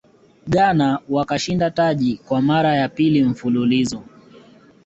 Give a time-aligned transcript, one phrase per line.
[0.47, 4.03] ghana wakashinda taji kwa mara ya pili mfululizo